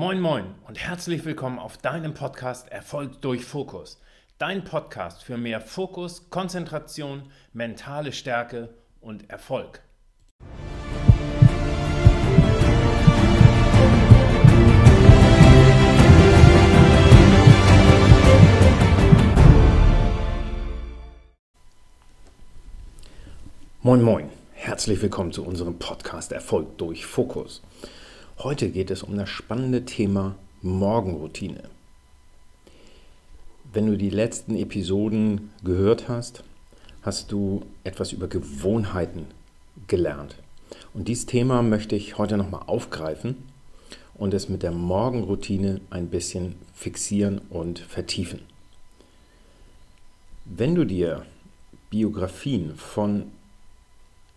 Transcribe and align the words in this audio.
Moin 0.00 0.20
moin 0.20 0.54
und 0.68 0.78
herzlich 0.78 1.24
willkommen 1.24 1.58
auf 1.58 1.76
deinem 1.76 2.14
Podcast 2.14 2.68
Erfolg 2.68 3.20
durch 3.20 3.44
Fokus. 3.44 4.00
Dein 4.38 4.62
Podcast 4.62 5.24
für 5.24 5.36
mehr 5.36 5.60
Fokus, 5.60 6.30
Konzentration, 6.30 7.32
mentale 7.52 8.12
Stärke 8.12 8.72
und 9.00 9.28
Erfolg. 9.28 9.82
Moin 23.82 24.02
moin, 24.02 24.30
herzlich 24.52 25.02
willkommen 25.02 25.32
zu 25.32 25.44
unserem 25.44 25.80
Podcast 25.80 26.30
Erfolg 26.30 26.78
durch 26.78 27.04
Fokus. 27.04 27.62
Heute 28.40 28.70
geht 28.70 28.92
es 28.92 29.02
um 29.02 29.16
das 29.16 29.28
spannende 29.28 29.84
Thema 29.84 30.36
Morgenroutine. 30.62 31.64
Wenn 33.72 33.86
du 33.86 33.96
die 33.96 34.10
letzten 34.10 34.54
Episoden 34.54 35.50
gehört 35.64 36.08
hast, 36.08 36.44
hast 37.02 37.32
du 37.32 37.64
etwas 37.82 38.12
über 38.12 38.28
Gewohnheiten 38.28 39.26
gelernt. 39.88 40.36
Und 40.94 41.08
dieses 41.08 41.26
Thema 41.26 41.62
möchte 41.62 41.96
ich 41.96 42.16
heute 42.16 42.36
nochmal 42.36 42.62
aufgreifen 42.68 43.34
und 44.14 44.32
es 44.32 44.48
mit 44.48 44.62
der 44.62 44.70
Morgenroutine 44.70 45.80
ein 45.90 46.06
bisschen 46.06 46.54
fixieren 46.74 47.40
und 47.50 47.80
vertiefen. 47.80 48.42
Wenn 50.44 50.76
du 50.76 50.84
dir 50.84 51.26
Biografien 51.90 52.76
von 52.76 53.32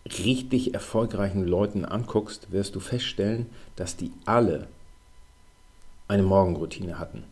richtig 0.06 0.74
erfolgreichen 0.74 1.46
Leuten 1.46 1.84
anguckst, 1.84 2.52
wirst 2.52 2.74
du 2.74 2.80
feststellen, 2.80 3.46
dass 3.76 3.96
die 3.96 4.12
alle 4.24 4.66
eine 6.08 6.22
Morgenroutine 6.22 6.98
hatten. 6.98 7.24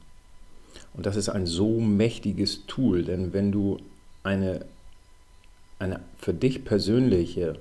Und 0.94 1.06
das 1.06 1.16
ist 1.16 1.28
ein 1.28 1.46
so 1.46 1.80
mächtiges 1.80 2.66
Tool, 2.66 3.04
denn 3.04 3.32
wenn 3.32 3.52
du 3.52 3.78
eine, 4.22 4.64
eine 5.78 6.00
für 6.18 6.34
dich 6.34 6.64
persönliche 6.64 7.58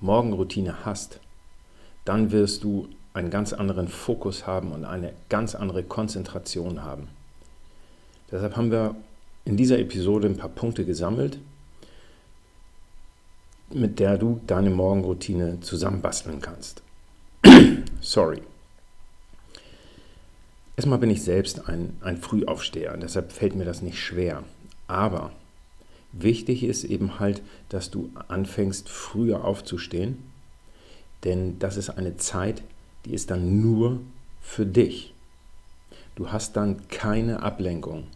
Morgenroutine 0.00 0.84
hast, 0.84 1.20
dann 2.04 2.32
wirst 2.32 2.64
du 2.64 2.88
einen 3.14 3.30
ganz 3.30 3.52
anderen 3.52 3.88
Fokus 3.88 4.46
haben 4.46 4.72
und 4.72 4.84
eine 4.84 5.12
ganz 5.28 5.54
andere 5.54 5.82
Konzentration 5.82 6.82
haben. 6.82 7.08
Deshalb 8.30 8.56
haben 8.56 8.70
wir 8.70 8.96
in 9.44 9.56
dieser 9.56 9.78
Episode 9.78 10.28
ein 10.28 10.36
paar 10.36 10.48
Punkte 10.48 10.84
gesammelt, 10.84 11.38
mit 13.74 13.98
der 13.98 14.18
du 14.18 14.40
deine 14.46 14.70
Morgenroutine 14.70 15.60
zusammenbasteln 15.60 16.40
kannst. 16.40 16.82
Sorry. 18.00 18.42
Erstmal 20.76 20.98
bin 20.98 21.10
ich 21.10 21.22
selbst 21.22 21.68
ein, 21.68 21.96
ein 22.00 22.16
Frühaufsteher, 22.16 22.96
deshalb 22.96 23.32
fällt 23.32 23.54
mir 23.54 23.64
das 23.64 23.82
nicht 23.82 23.98
schwer. 23.98 24.42
Aber 24.86 25.32
wichtig 26.12 26.64
ist 26.64 26.84
eben 26.84 27.20
halt, 27.20 27.42
dass 27.68 27.90
du 27.90 28.10
anfängst, 28.28 28.88
früher 28.88 29.44
aufzustehen, 29.44 30.18
denn 31.24 31.58
das 31.58 31.76
ist 31.76 31.90
eine 31.90 32.16
Zeit, 32.16 32.62
die 33.04 33.14
ist 33.14 33.30
dann 33.30 33.60
nur 33.60 34.00
für 34.40 34.66
dich. 34.66 35.14
Du 36.14 36.32
hast 36.32 36.56
dann 36.56 36.88
keine 36.88 37.42
Ablenkung. 37.42 38.06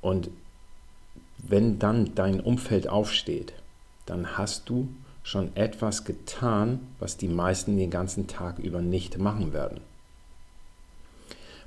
Und 0.00 0.30
wenn 1.38 1.78
dann 1.78 2.14
dein 2.14 2.40
Umfeld 2.40 2.88
aufsteht, 2.88 3.52
dann 4.06 4.38
hast 4.38 4.68
du 4.68 4.88
schon 5.22 5.54
etwas 5.56 6.04
getan, 6.04 6.80
was 7.00 7.16
die 7.16 7.28
meisten 7.28 7.76
den 7.76 7.90
ganzen 7.90 8.28
Tag 8.28 8.58
über 8.58 8.80
nicht 8.80 9.18
machen 9.18 9.52
werden. 9.52 9.80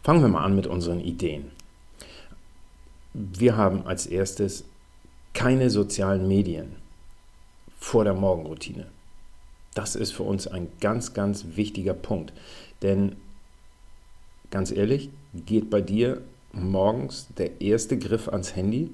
Fangen 0.01 0.21
wir 0.21 0.29
mal 0.29 0.45
an 0.45 0.55
mit 0.55 0.65
unseren 0.65 1.01
Ideen. 1.01 1.51
Wir 3.13 3.57
haben 3.57 3.85
als 3.85 4.05
erstes 4.05 4.63
keine 5.33 5.69
sozialen 5.69 6.27
Medien 6.27 6.77
vor 7.77 8.05
der 8.05 8.13
Morgenroutine. 8.13 8.87
Das 9.73 9.95
ist 9.95 10.11
für 10.11 10.23
uns 10.23 10.47
ein 10.47 10.69
ganz, 10.79 11.13
ganz 11.13 11.45
wichtiger 11.55 11.93
Punkt. 11.93 12.33
Denn 12.81 13.17
ganz 14.51 14.71
ehrlich, 14.71 15.09
geht 15.33 15.69
bei 15.69 15.81
dir 15.81 16.21
morgens 16.53 17.27
der 17.37 17.61
erste 17.61 17.97
Griff 17.97 18.29
ans 18.29 18.55
Handy? 18.55 18.89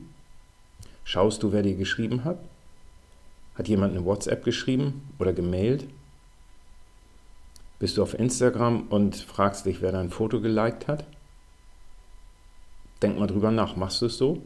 Schaust 1.03 1.43
du, 1.43 1.51
wer 1.51 1.61
dir 1.61 1.75
geschrieben 1.75 2.23
hat? 2.23 2.39
Hat 3.55 3.67
jemand 3.67 3.95
eine 3.95 4.05
WhatsApp 4.05 4.43
geschrieben 4.43 5.09
oder 5.19 5.33
gemailt? 5.33 5.87
Bist 7.79 7.97
du 7.97 8.03
auf 8.03 8.17
Instagram 8.17 8.87
und 8.89 9.15
fragst 9.15 9.65
dich, 9.65 9.81
wer 9.81 9.91
dein 9.91 10.09
Foto 10.09 10.41
geliked 10.41 10.87
hat? 10.87 11.05
Denk 13.01 13.19
mal 13.19 13.27
drüber 13.27 13.51
nach, 13.51 13.75
machst 13.75 14.01
du 14.01 14.05
es 14.05 14.17
so? 14.17 14.41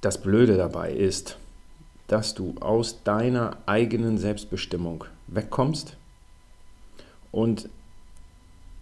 Das 0.00 0.20
Blöde 0.20 0.56
dabei 0.56 0.92
ist, 0.92 1.38
dass 2.06 2.34
du 2.34 2.54
aus 2.60 3.02
deiner 3.02 3.58
eigenen 3.66 4.18
Selbstbestimmung 4.18 5.04
wegkommst 5.26 5.96
und 7.32 7.68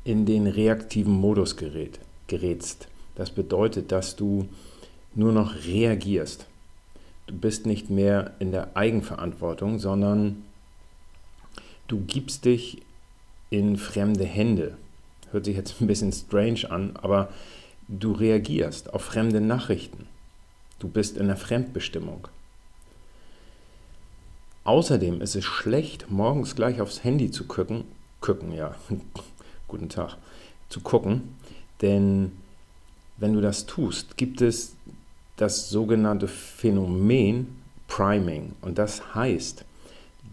in 0.05 0.27
den 0.27 0.47
reaktiven 0.47 1.13
Modus 1.13 1.57
gerät, 1.57 1.99
gerätst. 2.27 2.89
Das 3.15 3.31
bedeutet, 3.31 3.91
dass 3.91 4.17
du 4.17 4.49
nur 5.15 5.33
noch 5.33 5.55
reagierst. 5.65 6.47
Du 7.27 7.35
bist 7.37 7.67
nicht 7.67 7.91
mehr 7.91 8.33
in 8.39 8.53
der 8.53 8.77
Eigenverantwortung, 8.77 9.79
sondern 9.79 10.45
du 11.89 12.01
gibst 12.01 12.45
dich 12.45 12.83
in 13.51 13.77
fremde 13.77 14.25
Hände. 14.25 14.77
Hört 15.31 15.47
sich 15.47 15.57
jetzt 15.57 15.81
ein 15.81 15.87
bisschen 15.87 16.13
strange 16.13 16.71
an, 16.71 16.97
aber 16.97 17.31
du 17.89 18.13
reagierst 18.13 18.93
auf 18.93 19.03
fremde 19.03 19.41
Nachrichten. 19.41 20.07
Du 20.79 20.89
bist 20.89 21.17
in 21.17 21.29
der 21.29 21.37
Fremdbestimmung. 21.37 22.29
Außerdem 24.65 25.21
ist 25.21 25.35
es 25.35 25.45
schlecht, 25.45 26.11
morgens 26.11 26.57
gleich 26.57 26.81
aufs 26.81 27.05
Handy 27.05 27.31
zu 27.31 27.45
gucken, 27.45 27.85
gucken, 28.21 28.53
ja, 28.53 28.75
guten 29.69 29.89
Tag, 29.89 30.17
zu 30.69 30.81
gucken, 30.81 31.37
denn 31.83 32.33
wenn 33.19 33.35
du 33.35 33.41
das 33.41 33.67
tust, 33.67 34.17
gibt 34.17 34.41
es 34.41 34.75
das 35.37 35.71
sogenannte 35.71 36.29
Phänomen 36.29 37.63
Priming. 37.89 38.55
Und 38.61 38.79
das 38.79 39.15
heißt, 39.15 39.65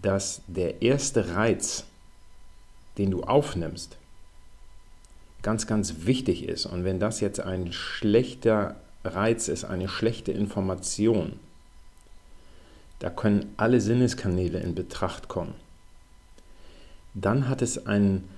dass 0.02 0.42
der 0.48 0.82
erste 0.82 1.36
Reiz, 1.36 1.86
den 2.98 3.12
du 3.12 3.24
aufnimmst, 3.24 3.98
ganz, 5.42 5.68
ganz 5.68 6.06
wichtig 6.06 6.48
ist. 6.48 6.66
Und 6.66 6.84
wenn 6.84 7.00
das 7.00 7.20
jetzt 7.20 7.40
ein 7.40 7.72
schlechter 7.72 8.76
Reiz 9.04 9.48
ist, 9.48 9.64
eine 9.64 9.88
schlechte 9.88 10.32
Information, 10.32 11.40
da 13.00 13.10
können 13.10 13.54
alle 13.58 13.82
Sinneskanäle 13.82 14.60
in 14.60 14.76
Betracht 14.76 15.28
kommen. 15.28 15.56
Dann 17.14 17.50
hat 17.50 17.62
es 17.62 17.88
einen 17.88 18.30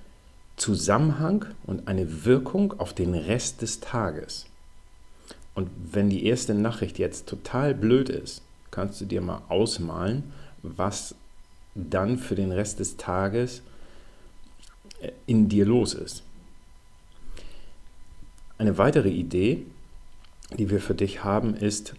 Zusammenhang 0.56 1.44
und 1.64 1.86
eine 1.88 2.24
Wirkung 2.24 2.78
auf 2.80 2.94
den 2.94 3.14
Rest 3.14 3.60
des 3.62 3.80
Tages. 3.80 4.46
Und 5.54 5.70
wenn 5.92 6.10
die 6.10 6.26
erste 6.26 6.54
Nachricht 6.54 6.98
jetzt 6.98 7.28
total 7.28 7.74
blöd 7.74 8.08
ist, 8.08 8.42
kannst 8.70 9.00
du 9.00 9.04
dir 9.04 9.20
mal 9.20 9.42
ausmalen, 9.48 10.32
was 10.62 11.14
dann 11.74 12.18
für 12.18 12.34
den 12.34 12.52
Rest 12.52 12.80
des 12.80 12.96
Tages 12.96 13.62
äh, 15.00 15.12
in 15.26 15.48
dir 15.48 15.64
los 15.64 15.94
ist. 15.94 16.22
Eine 18.58 18.78
weitere 18.78 19.10
Idee, 19.10 19.64
die 20.56 20.70
wir 20.70 20.80
für 20.80 20.94
dich 20.94 21.24
haben, 21.24 21.54
ist 21.54 21.94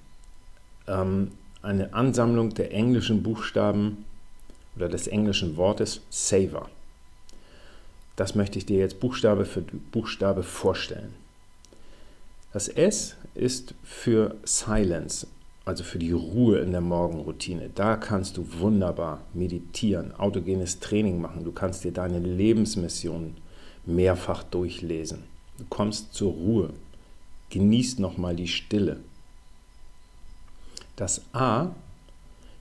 ähm, 0.88 1.32
eine 1.62 1.94
Ansammlung 1.94 2.54
der 2.54 2.72
englischen 2.72 3.24
Buchstaben 3.24 4.06
oder 4.76 4.90
des 4.90 5.08
englischen 5.08 5.58
Wortes 5.58 6.02
Saver. 6.10 6.70
Das 8.16 8.36
möchte 8.36 8.58
ich 8.58 8.66
dir 8.66 8.80
jetzt 8.80 9.00
Buchstabe 9.00 9.46
für 9.46 9.62
Buchstabe 9.62 10.44
vorstellen. 10.44 11.14
Das 12.56 12.70
S 12.70 13.18
ist 13.34 13.74
für 13.84 14.38
Silence, 14.46 15.28
also 15.66 15.84
für 15.84 16.00
die 16.00 16.14
Ruhe 16.14 16.60
in 16.60 16.72
der 16.72 16.80
Morgenroutine. 16.80 17.70
Da 17.76 17.98
kannst 17.98 18.38
du 18.38 18.48
wunderbar 18.60 19.20
meditieren, 19.34 20.16
autogenes 20.16 20.80
Training 20.80 21.20
machen. 21.20 21.44
Du 21.44 21.52
kannst 21.52 21.84
dir 21.84 21.92
deine 21.92 22.20
Lebensmission 22.20 23.36
mehrfach 23.86 24.44
durchlesen. 24.44 25.26
Du 25.58 25.66
kommst 25.68 26.14
zur 26.14 26.32
Ruhe, 26.32 26.70
genießt 27.50 28.00
nochmal 28.00 28.38
die 28.38 28.48
Stille. 28.48 29.02
Das 30.96 31.24
A 31.34 31.72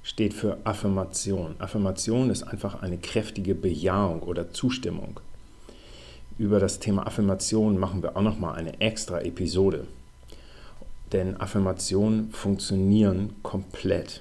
steht 0.02 0.34
für 0.34 0.58
Affirmation. 0.64 1.54
Affirmation 1.60 2.30
ist 2.30 2.42
einfach 2.42 2.82
eine 2.82 2.98
kräftige 2.98 3.54
Bejahung 3.54 4.24
oder 4.24 4.52
Zustimmung. 4.52 5.20
Über 6.36 6.58
das 6.58 6.80
Thema 6.80 7.06
Affirmation 7.06 7.78
machen 7.78 8.02
wir 8.02 8.16
auch 8.16 8.22
nochmal 8.22 8.56
eine 8.56 8.80
extra 8.80 9.20
Episode. 9.20 9.86
Denn 11.12 11.40
Affirmationen 11.40 12.32
funktionieren 12.32 13.36
komplett. 13.42 14.20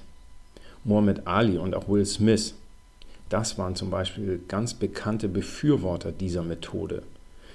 Muhammad 0.84 1.26
Ali 1.26 1.58
und 1.58 1.74
auch 1.74 1.88
Will 1.88 2.06
Smith, 2.06 2.54
Das 3.30 3.58
waren 3.58 3.74
zum 3.74 3.90
Beispiel 3.90 4.40
ganz 4.46 4.74
bekannte 4.74 5.28
Befürworter 5.28 6.12
dieser 6.12 6.42
Methode. 6.42 7.02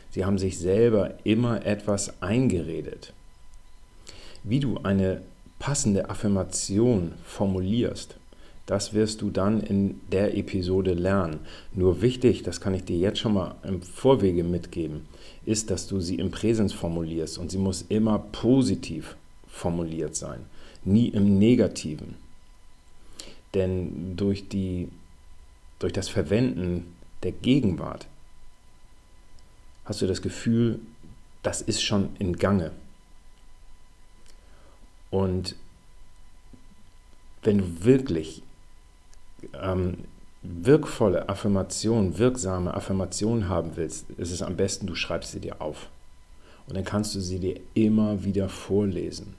Sie 0.10 0.26
haben 0.26 0.38
sich 0.38 0.58
selber 0.58 1.14
immer 1.24 1.66
etwas 1.66 2.22
eingeredet. 2.22 3.14
Wie 4.44 4.60
du 4.60 4.80
eine 4.84 5.22
passende 5.60 6.10
Affirmation 6.10 7.14
formulierst, 7.24 8.18
das 8.70 8.94
wirst 8.94 9.24
du 9.24 9.32
dann 9.32 9.62
in 9.62 10.00
der 10.12 10.38
Episode 10.38 10.94
lernen. 10.94 11.40
Nur 11.74 12.04
wichtig, 12.04 12.44
das 12.44 12.62
kann 12.62 12.76
ich 12.76 12.84
dir 12.84 13.00
jetzt 13.00 13.18
schon 13.18 13.34
mal 13.34 13.56
im 13.64 13.82
Vorwege 13.82 14.44
mitgeben, 14.44 15.08
ist, 15.44 15.72
dass 15.72 15.88
du 15.88 16.00
sie 16.00 16.20
im 16.20 16.30
Präsens 16.30 16.72
formulierst 16.72 17.40
und 17.40 17.50
sie 17.50 17.58
muss 17.58 17.82
immer 17.90 18.20
positiv 18.20 19.16
formuliert 19.48 20.16
sein, 20.16 20.46
nie 20.86 21.08
im 21.08 21.40
Negativen. 21.40 22.14
Denn 23.56 24.16
durch, 24.16 24.50
die, 24.50 24.90
durch 25.80 25.94
das 25.94 26.08
Verwenden 26.08 26.94
der 27.24 27.32
Gegenwart 27.32 28.06
hast 29.86 30.04
du 30.04 30.06
das 30.06 30.22
Gefühl, 30.22 30.80
das 31.42 31.62
ist 31.62 31.82
schon 31.82 32.10
in 32.20 32.34
Gange. 32.34 32.72
Und 35.10 35.56
wenn 37.42 37.58
du 37.58 37.84
wirklich 37.84 38.44
ähm, 39.62 40.00
wirkvolle 40.42 41.28
Affirmationen, 41.28 42.18
wirksame 42.18 42.74
Affirmationen 42.74 43.50
haben 43.50 43.72
willst, 43.76 44.10
ist 44.12 44.32
es 44.32 44.42
am 44.42 44.56
besten, 44.56 44.88
du 44.88 44.96
schreibst 44.96 45.32
sie 45.32 45.40
dir 45.40 45.62
auf. 45.62 45.88
Und 46.68 46.76
dann 46.76 46.86
kannst 46.86 47.16
du 47.16 47.20
sie 47.20 47.40
dir 47.40 47.60
immer 47.74 48.24
wieder 48.24 48.48
vorlesen. 48.48 49.34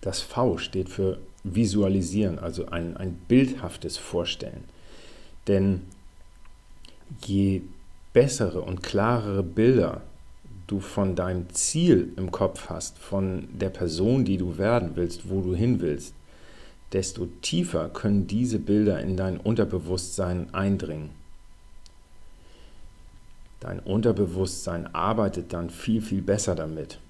Das 0.00 0.20
V 0.20 0.58
steht 0.58 0.88
für 0.88 1.18
Visualisieren, 1.42 2.38
also 2.38 2.66
ein, 2.66 2.96
ein 2.96 3.14
bildhaftes 3.28 3.98
Vorstellen. 3.98 4.64
Denn 5.48 5.82
je 7.24 7.62
bessere 8.12 8.62
und 8.62 8.82
klarere 8.82 9.42
Bilder 9.42 10.02
du 10.66 10.80
von 10.80 11.14
deinem 11.14 11.48
Ziel 11.50 12.12
im 12.16 12.30
Kopf 12.30 12.68
hast, 12.68 12.98
von 12.98 13.48
der 13.52 13.70
Person, 13.70 14.24
die 14.24 14.36
du 14.36 14.58
werden 14.58 14.92
willst, 14.94 15.28
wo 15.28 15.40
du 15.40 15.54
hin 15.54 15.80
willst, 15.80 16.14
desto 16.92 17.26
tiefer 17.42 17.88
können 17.88 18.26
diese 18.26 18.58
Bilder 18.58 19.00
in 19.00 19.16
dein 19.16 19.38
Unterbewusstsein 19.38 20.52
eindringen. 20.54 21.10
Dein 23.60 23.80
Unterbewusstsein 23.80 24.94
arbeitet 24.94 25.52
dann 25.52 25.70
viel, 25.70 26.00
viel 26.00 26.22
besser 26.22 26.54
damit. 26.54 27.00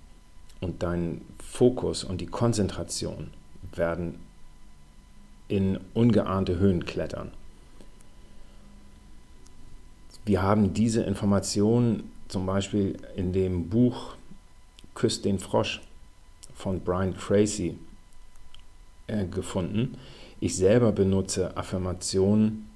Und 0.61 0.83
dein 0.83 1.21
Fokus 1.39 2.05
und 2.05 2.21
die 2.21 2.27
Konzentration 2.27 3.31
werden 3.75 4.19
in 5.49 5.79
ungeahnte 5.93 6.59
Höhen 6.59 6.85
klettern. 6.87 7.31
Wir 10.25 10.43
haben 10.43 10.73
diese 10.73 11.03
Informationen 11.03 12.11
zum 12.29 12.47
Beispiel 12.47 12.97
in 13.15 13.33
dem 13.33 13.69
Buch 13.69 14.17
Küsst 14.95 15.25
den 15.27 15.39
Frosch 15.39 15.83
von 16.55 16.81
Brian 16.81 17.15
Tracy 17.15 17.79
äh, 19.07 19.27
gefunden. 19.27 19.97
Ich 20.41 20.57
selber 20.57 20.93
benutze 20.93 21.57
Affirmationen 21.57 22.69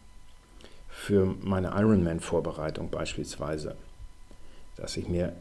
für 0.88 1.34
meine 1.42 1.68
Ironman-Vorbereitung 1.68 2.90
beispielsweise, 2.90 3.76
dass 4.76 4.96
ich 4.96 5.08
mir 5.08 5.34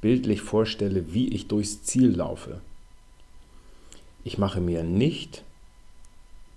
bildlich 0.00 0.40
vorstelle, 0.40 1.12
wie 1.12 1.28
ich 1.28 1.48
durchs 1.48 1.82
Ziel 1.82 2.14
laufe. 2.14 2.60
Ich 4.24 4.38
mache 4.38 4.60
mir 4.60 4.82
nicht 4.82 5.42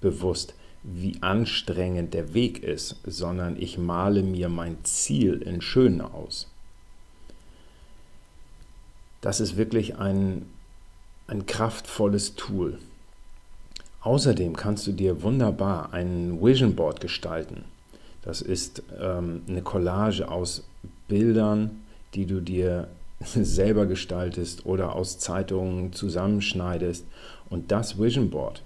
bewusst, 0.02 0.54
wie 0.84 1.22
anstrengend 1.22 2.14
der 2.14 2.34
Weg 2.34 2.64
ist, 2.64 2.96
sondern 3.06 3.62
ich 3.62 3.78
male 3.78 4.24
mir 4.24 4.50
mein 4.50 4.84
Ziel 4.84 5.42
in 5.42 5.62
schön 5.62 6.02
aus. 6.02 6.48
Das 9.22 9.40
ist 9.40 9.58
wirklich 9.58 9.98
ein, 9.98 10.46
ein 11.28 11.46
kraftvolles 11.46 12.36
Tool. 12.36 12.80
Außerdem 14.02 14.56
kannst 14.56 14.88
du 14.88 14.94
dir 14.94 15.22
wunderbar 15.24 15.94
ein 15.94 16.42
Vision 16.42 16.76
Board 16.76 17.02
gestalten. 17.02 17.66
Das 18.22 18.42
ist 18.42 18.84
ähm, 19.00 19.42
eine 19.48 19.62
Collage 19.62 20.30
aus 20.30 20.64
Bildern, 21.08 21.82
die 22.14 22.26
du 22.26 22.42
dir 22.42 22.88
selber 23.20 23.86
gestaltest 23.86 24.66
oder 24.66 24.96
aus 24.96 25.20
Zeitungen 25.20 25.92
zusammenschneidest. 25.92 27.06
Und 27.50 27.72
das 27.72 28.00
Vision 28.00 28.30
Board 28.30 28.62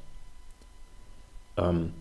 ähm, 1.58 1.94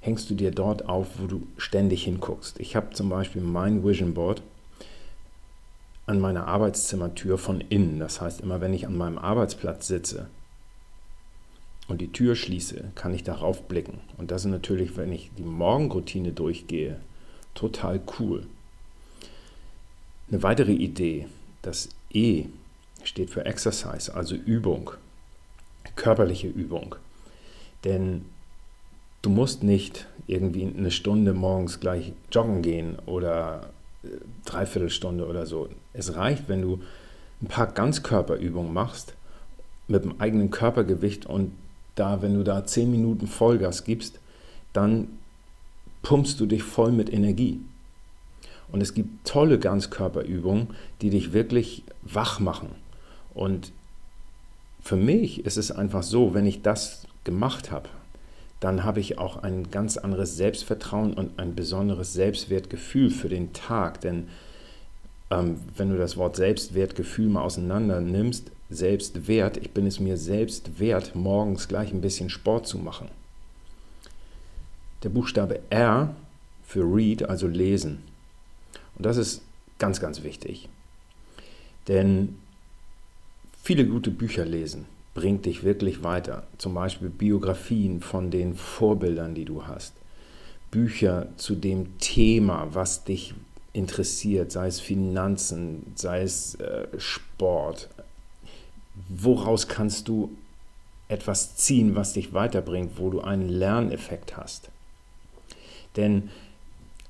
hängst 0.00 0.28
du 0.28 0.34
dir 0.34 0.50
dort 0.50 0.88
auf, 0.88 1.18
wo 1.18 1.26
du 1.26 1.46
ständig 1.56 2.04
hinguckst. 2.04 2.60
Ich 2.60 2.76
habe 2.76 2.90
zum 2.90 3.08
Beispiel 3.08 3.42
mein 3.42 3.84
Vision 3.84 4.12
Board 4.12 4.42
an 6.04 6.20
meiner 6.20 6.46
Arbeitszimmertür 6.46 7.38
von 7.38 7.60
innen. 7.62 7.98
Das 7.98 8.20
heißt, 8.20 8.42
immer 8.42 8.60
wenn 8.60 8.74
ich 8.74 8.86
an 8.86 8.96
meinem 8.96 9.18
Arbeitsplatz 9.18 9.86
sitze 9.86 10.28
und 11.88 12.00
die 12.00 12.12
Tür 12.12 12.34
schließe, 12.34 12.84
kann 12.94 13.14
ich 13.14 13.22
darauf 13.22 13.68
blicken. 13.68 14.00
Und 14.16 14.30
das 14.30 14.44
ist 14.44 14.50
natürlich, 14.50 14.96
wenn 14.96 15.12
ich 15.12 15.30
die 15.38 15.42
Morgenroutine 15.42 16.32
durchgehe, 16.32 17.00
total 17.54 18.00
cool. 18.18 18.46
Eine 20.28 20.42
weitere 20.42 20.72
Idee, 20.72 21.26
das 21.62 21.88
E 22.12 22.46
steht 23.04 23.30
für 23.30 23.44
Exercise, 23.44 24.12
also 24.14 24.34
Übung, 24.34 24.90
körperliche 25.94 26.48
Übung. 26.48 26.96
Denn 27.84 28.24
du 29.22 29.30
musst 29.30 29.62
nicht 29.62 30.06
irgendwie 30.26 30.64
eine 30.64 30.90
Stunde 30.90 31.32
morgens 31.32 31.78
gleich 31.78 32.12
joggen 32.32 32.62
gehen 32.62 32.98
oder 33.06 33.70
äh, 34.02 34.08
dreiviertel 34.44 34.90
Stunde 34.90 35.26
oder 35.26 35.46
so. 35.46 35.68
Es 35.92 36.16
reicht, 36.16 36.48
wenn 36.48 36.62
du 36.62 36.80
ein 37.40 37.46
paar 37.46 37.68
Ganzkörperübungen 37.68 38.72
machst 38.72 39.14
mit 39.86 40.02
dem 40.02 40.20
eigenen 40.20 40.50
Körpergewicht 40.50 41.26
und 41.26 41.52
da, 41.96 42.22
wenn 42.22 42.34
du 42.34 42.44
da 42.44 42.64
zehn 42.64 42.90
Minuten 42.90 43.26
Vollgas 43.26 43.84
gibst, 43.84 44.20
dann 44.72 45.08
pumpst 46.02 46.38
du 46.38 46.46
dich 46.46 46.62
voll 46.62 46.92
mit 46.92 47.12
Energie. 47.12 47.60
Und 48.70 48.80
es 48.80 48.94
gibt 48.94 49.26
tolle 49.26 49.58
Ganzkörperübungen, 49.58 50.68
die 51.00 51.10
dich 51.10 51.32
wirklich 51.32 51.82
wach 52.02 52.40
machen. 52.40 52.68
Und 53.34 53.72
für 54.80 54.96
mich 54.96 55.44
ist 55.44 55.56
es 55.56 55.70
einfach 55.70 56.02
so, 56.02 56.34
wenn 56.34 56.46
ich 56.46 56.62
das 56.62 57.06
gemacht 57.24 57.70
habe, 57.70 57.88
dann 58.60 58.84
habe 58.84 59.00
ich 59.00 59.18
auch 59.18 59.36
ein 59.42 59.70
ganz 59.70 59.96
anderes 59.96 60.36
Selbstvertrauen 60.36 61.12
und 61.12 61.38
ein 61.38 61.54
besonderes 61.54 62.12
Selbstwertgefühl 62.12 63.10
für 63.10 63.28
den 63.28 63.52
Tag. 63.52 64.00
Denn 64.00 64.28
ähm, 65.30 65.60
wenn 65.76 65.90
du 65.90 65.98
das 65.98 66.16
Wort 66.16 66.36
Selbstwertgefühl 66.36 67.28
mal 67.28 67.42
auseinander 67.42 68.00
nimmst, 68.00 68.50
Selbstwert, 68.70 69.56
ich 69.58 69.70
bin 69.70 69.86
es 69.86 70.00
mir 70.00 70.16
selbst 70.16 70.78
wert, 70.78 71.14
morgens 71.14 71.68
gleich 71.68 71.92
ein 71.92 72.00
bisschen 72.00 72.30
Sport 72.30 72.66
zu 72.66 72.78
machen. 72.78 73.08
Der 75.02 75.08
Buchstabe 75.08 75.60
R 75.70 76.14
für 76.66 76.82
Read, 76.82 77.22
also 77.22 77.46
lesen. 77.46 78.02
Und 78.96 79.06
das 79.06 79.16
ist 79.16 79.42
ganz, 79.78 80.00
ganz 80.00 80.22
wichtig. 80.22 80.68
Denn 81.86 82.36
viele 83.62 83.86
gute 83.86 84.10
Bücher 84.10 84.44
lesen 84.44 84.86
bringt 85.16 85.46
dich 85.46 85.64
wirklich 85.64 86.02
weiter. 86.02 86.46
Zum 86.58 86.74
Beispiel 86.74 87.08
Biografien 87.08 88.02
von 88.02 88.30
den 88.30 88.54
Vorbildern, 88.54 89.34
die 89.34 89.46
du 89.46 89.66
hast. 89.66 89.94
Bücher 90.70 91.28
zu 91.38 91.54
dem 91.54 91.96
Thema, 91.98 92.68
was 92.72 93.04
dich 93.04 93.34
interessiert, 93.72 94.52
sei 94.52 94.66
es 94.66 94.78
Finanzen, 94.78 95.92
sei 95.94 96.20
es 96.20 96.56
äh, 96.56 96.86
Sport. 96.98 97.88
Woraus 99.08 99.68
kannst 99.68 100.08
du 100.08 100.30
etwas 101.08 101.56
ziehen, 101.56 101.94
was 101.94 102.14
dich 102.14 102.32
weiterbringt, 102.32 102.98
wo 102.98 103.10
du 103.10 103.20
einen 103.20 103.48
Lerneffekt 103.48 104.36
hast? 104.36 104.70
Denn 105.96 106.30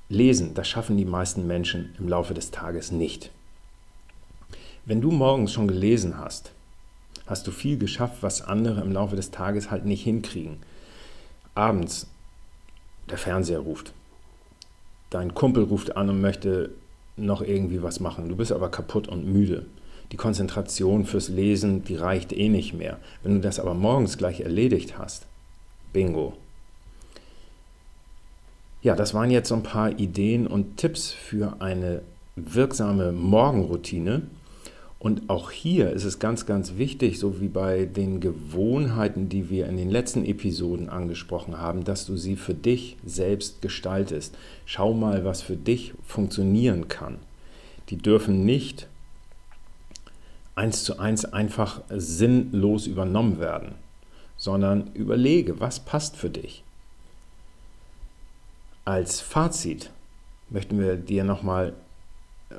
Lesen, 0.08 0.54
das 0.54 0.68
schaffen 0.68 0.96
die 0.96 1.04
meisten 1.04 1.46
Menschen 1.46 1.94
im 1.98 2.08
Laufe 2.08 2.34
des 2.34 2.50
Tages 2.52 2.92
nicht. 2.92 3.30
Wenn 4.84 5.00
du 5.00 5.10
morgens 5.10 5.52
schon 5.52 5.66
gelesen 5.66 6.18
hast, 6.18 6.52
hast 7.26 7.46
du 7.46 7.50
viel 7.50 7.76
geschafft, 7.76 8.18
was 8.20 8.42
andere 8.42 8.82
im 8.82 8.92
Laufe 8.92 9.16
des 9.16 9.32
Tages 9.32 9.70
halt 9.70 9.84
nicht 9.84 10.04
hinkriegen. 10.04 10.58
Abends, 11.56 12.06
der 13.10 13.18
Fernseher 13.18 13.58
ruft. 13.58 13.92
Dein 15.10 15.34
Kumpel 15.34 15.64
ruft 15.64 15.96
an 15.96 16.08
und 16.08 16.20
möchte 16.20 16.70
noch 17.16 17.42
irgendwie 17.42 17.82
was 17.82 17.98
machen. 17.98 18.28
Du 18.28 18.36
bist 18.36 18.52
aber 18.52 18.70
kaputt 18.70 19.08
und 19.08 19.26
müde. 19.26 19.66
Die 20.12 20.16
Konzentration 20.16 21.04
fürs 21.04 21.28
Lesen, 21.28 21.84
die 21.84 21.96
reicht 21.96 22.32
eh 22.32 22.48
nicht 22.48 22.74
mehr. 22.74 22.98
Wenn 23.22 23.34
du 23.34 23.40
das 23.40 23.58
aber 23.58 23.74
morgens 23.74 24.18
gleich 24.18 24.40
erledigt 24.40 24.98
hast, 24.98 25.26
bingo, 25.92 26.34
ja, 28.82 28.94
das 28.94 29.14
waren 29.14 29.32
jetzt 29.32 29.48
so 29.48 29.56
ein 29.56 29.64
paar 29.64 29.98
Ideen 29.98 30.46
und 30.46 30.76
Tipps 30.76 31.10
für 31.10 31.60
eine 31.60 32.02
wirksame 32.36 33.10
Morgenroutine. 33.10 34.22
Und 34.98 35.28
auch 35.28 35.50
hier 35.50 35.90
ist 35.90 36.04
es 36.04 36.18
ganz, 36.18 36.46
ganz 36.46 36.76
wichtig, 36.76 37.18
so 37.18 37.40
wie 37.40 37.48
bei 37.48 37.84
den 37.84 38.20
Gewohnheiten, 38.20 39.28
die 39.28 39.50
wir 39.50 39.66
in 39.66 39.76
den 39.76 39.90
letzten 39.90 40.24
Episoden 40.24 40.88
angesprochen 40.88 41.58
haben, 41.58 41.84
dass 41.84 42.06
du 42.06 42.16
sie 42.16 42.36
für 42.36 42.54
dich 42.54 42.96
selbst 43.04 43.60
gestaltest. 43.60 44.36
Schau 44.64 44.94
mal, 44.94 45.24
was 45.24 45.42
für 45.42 45.56
dich 45.56 45.92
funktionieren 46.06 46.88
kann. 46.88 47.18
Die 47.90 47.98
dürfen 47.98 48.44
nicht 48.44 48.86
eins 50.56 50.82
zu 50.84 50.98
eins 50.98 51.24
einfach 51.24 51.82
sinnlos 51.90 52.86
übernommen 52.86 53.38
werden, 53.38 53.76
sondern 54.36 54.92
überlege, 54.94 55.60
was 55.60 55.80
passt 55.80 56.16
für 56.16 56.30
dich. 56.30 56.64
Als 58.84 59.20
Fazit 59.20 59.90
möchten 60.48 60.78
wir 60.80 60.96
dir 60.96 61.24
nochmal 61.24 61.74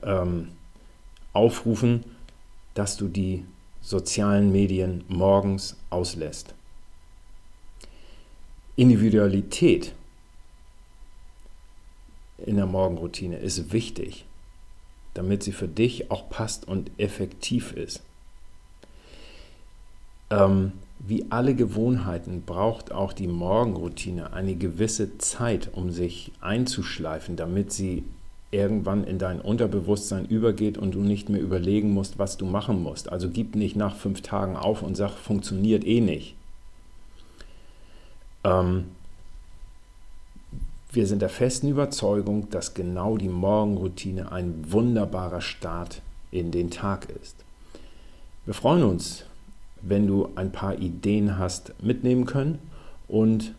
ähm, 0.03 0.49
aufrufen, 1.33 2.03
dass 2.73 2.97
du 2.97 3.07
die 3.07 3.45
sozialen 3.81 4.51
Medien 4.51 5.03
morgens 5.07 5.75
auslässt. 5.89 6.53
Individualität 8.75 9.95
in 12.37 12.57
der 12.57 12.67
Morgenroutine 12.67 13.37
ist 13.37 13.71
wichtig, 13.71 14.26
damit 15.17 15.43
sie 15.43 15.51
für 15.51 15.67
dich 15.67 16.11
auch 16.11 16.29
passt 16.29 16.67
und 16.67 16.91
effektiv 16.97 17.73
ist. 17.73 18.01
Ähm, 20.29 20.73
wie 20.99 21.25
alle 21.29 21.55
Gewohnheiten 21.55 22.43
braucht 22.45 22.91
auch 22.91 23.13
die 23.13 23.27
Morgenroutine 23.27 24.33
eine 24.33 24.55
gewisse 24.55 25.17
Zeit, 25.17 25.69
um 25.73 25.91
sich 25.91 26.31
einzuschleifen, 26.41 27.35
damit 27.35 27.71
sie 27.71 28.03
irgendwann 28.51 29.03
in 29.03 29.19
dein 29.19 29.41
Unterbewusstsein 29.41 30.25
übergeht 30.25 30.77
und 30.77 30.95
du 30.95 30.99
nicht 30.99 31.29
mehr 31.29 31.41
überlegen 31.41 31.91
musst, 31.91 32.17
was 32.17 32.37
du 32.37 32.45
machen 32.45 32.81
musst. 32.81 33.11
Also 33.11 33.29
gib 33.29 33.55
nicht 33.55 33.75
nach 33.75 33.95
fünf 33.95 34.21
Tagen 34.21 34.55
auf 34.55 34.81
und 34.81 34.95
sag, 34.95 35.11
funktioniert 35.11 35.85
eh 35.85 36.01
nicht. 36.01 36.35
Ähm, 38.43 38.85
wir 40.91 41.05
sind 41.05 41.21
der 41.21 41.29
festen 41.29 41.69
Überzeugung, 41.69 42.49
dass 42.49 42.73
genau 42.73 43.17
die 43.17 43.29
Morgenroutine 43.29 44.31
ein 44.31 44.71
wunderbarer 44.71 45.41
Start 45.41 46.01
in 46.31 46.51
den 46.51 46.71
Tag 46.71 47.07
ist. 47.23 47.35
Wir 48.45 48.53
freuen 48.53 48.83
uns, 48.83 49.25
wenn 49.81 50.07
du 50.07 50.29
ein 50.35 50.51
paar 50.51 50.77
Ideen 50.79 51.37
hast 51.37 51.73
mitnehmen 51.81 52.25
können 52.25 52.59
und 53.07 53.53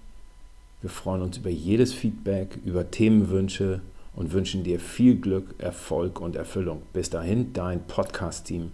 wir 0.81 0.91
freuen 0.91 1.23
uns 1.23 1.37
über 1.37 1.51
jedes 1.51 1.93
Feedback, 1.93 2.59
über 2.65 2.91
Themenwünsche 2.91 3.81
und 4.15 4.33
wünschen 4.33 4.65
dir 4.65 4.81
viel 4.81 5.17
Glück, 5.17 5.55
Erfolg 5.59 6.21
und 6.21 6.37
Erfüllung. 6.37 6.83
Bis 6.93 7.11
dahin, 7.11 7.53
dein 7.53 7.87
Podcast-Team. 7.87 8.73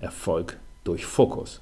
Erfolg 0.00 0.58
durch 0.84 1.06
Fokus. 1.06 1.60